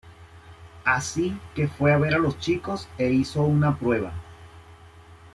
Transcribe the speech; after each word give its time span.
Así 0.83 1.37
que 1.53 1.67
fue 1.67 1.93
a 1.93 1.99
ver 1.99 2.15
a 2.15 2.17
los 2.17 2.39
chicos 2.39 2.87
e 2.97 3.11
hizo 3.11 3.43
una 3.43 3.77
prueba. 3.77 4.11